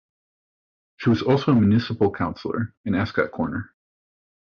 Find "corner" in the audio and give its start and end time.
3.31-3.71